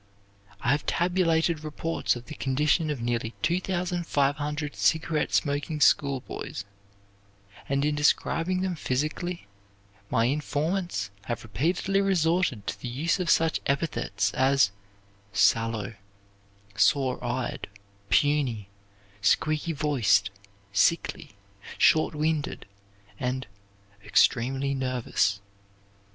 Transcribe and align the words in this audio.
"I 0.61 0.71
have 0.71 0.87
tabulated 0.87 1.63
reports 1.63 2.15
of 2.15 2.25
the 2.25 2.33
condition 2.33 2.89
of 2.89 3.03
nearly 3.03 3.35
2,500 3.43 4.75
cigarette 4.75 5.31
smoking 5.31 5.79
schoolboys, 5.79 6.65
and 7.69 7.85
in 7.85 7.93
describing 7.93 8.61
them 8.61 8.73
physically 8.73 9.45
my 10.09 10.25
informants 10.25 11.11
have 11.25 11.43
repeatedly 11.43 12.01
resorted 12.01 12.65
to 12.65 12.79
the 12.81 12.87
use 12.87 13.19
of 13.19 13.29
such 13.29 13.61
epithets 13.67 14.33
as 14.33 14.71
'sallow,' 15.33 15.93
'sore 16.75 17.23
eyed,' 17.23 17.67
'puny,' 18.09 18.69
'squeaky 19.21 19.71
voiced,' 19.73 20.31
'sickly,' 20.73 21.35
'short 21.77 22.15
winded,' 22.15 22.65
and 23.19 23.45
'extremely 24.03 24.73
nervous.' 24.73 25.41